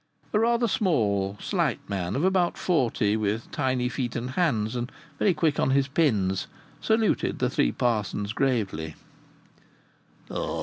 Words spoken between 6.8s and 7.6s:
saluted the